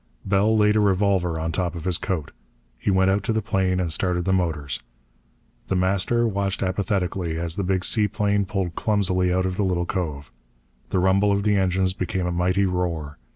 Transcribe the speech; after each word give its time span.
Bell 0.25 0.57
laid 0.57 0.75
a 0.75 0.79
revolver 0.79 1.39
on 1.39 1.51
top 1.51 1.75
of 1.75 1.85
his 1.85 1.99
coat. 1.99 2.31
He 2.79 2.89
went 2.89 3.11
out 3.11 3.21
to 3.25 3.31
the 3.31 3.39
plane 3.43 3.79
and 3.79 3.93
started 3.93 4.25
the 4.25 4.33
motors. 4.33 4.79
The 5.67 5.75
Master 5.75 6.27
watched 6.27 6.63
apathetically 6.63 7.37
as 7.37 7.55
the 7.55 7.63
big 7.63 7.85
seaplane 7.85 8.45
pulled 8.47 8.73
clumsily 8.73 9.31
out 9.31 9.45
of 9.45 9.57
the 9.57 9.63
little 9.63 9.85
cove. 9.85 10.31
The 10.89 10.97
rumble 10.97 11.31
of 11.31 11.43
the 11.43 11.55
engines 11.55 11.93
became 11.93 12.25
a 12.25 12.31
mighty 12.31 12.65
roar. 12.65 13.19